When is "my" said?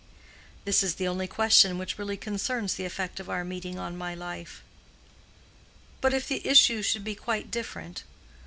3.95-4.15